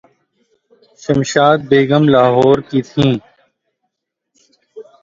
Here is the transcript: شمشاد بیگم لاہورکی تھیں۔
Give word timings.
شمشاد 1.03 1.57
بیگم 1.69 2.03
لاہورکی 2.13 2.79
تھیں۔ 2.89 3.13